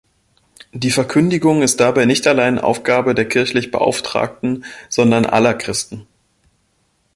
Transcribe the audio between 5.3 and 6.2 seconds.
Christen.